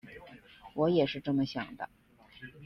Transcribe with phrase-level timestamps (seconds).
[0.73, 1.87] 我也是这么想的